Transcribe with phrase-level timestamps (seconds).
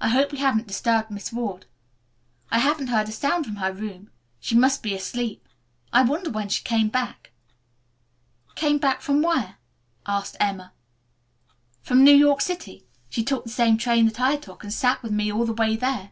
[0.00, 1.66] "I hope we haven't disturbed Miss Ward.
[2.50, 4.10] I haven't heard a sound from her room.
[4.40, 5.46] She must be asleep.
[5.92, 7.30] I wonder when she came back."
[8.56, 9.58] "Came back from where?"
[10.04, 10.72] asked Emma.
[11.80, 12.84] "From New York City.
[13.08, 15.76] She took the same train that I took and sat with me all the way
[15.76, 16.10] there."